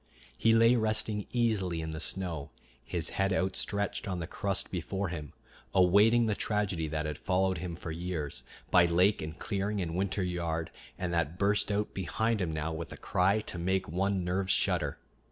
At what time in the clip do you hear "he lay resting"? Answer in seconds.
0.35-1.27